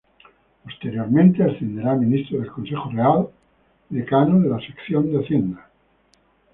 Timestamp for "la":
4.49-4.59